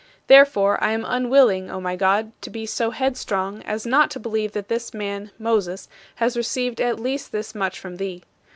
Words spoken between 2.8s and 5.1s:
headstrong as not to believe that this